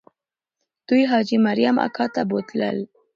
دوی 0.87 1.03
حاجي 1.11 1.37
مریم 1.47 1.75
اکا 1.87 2.05
ته 2.13 2.21
بوتلل. 2.29 2.77